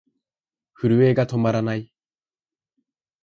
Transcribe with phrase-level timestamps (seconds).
[0.81, 1.93] 震えが止まらない。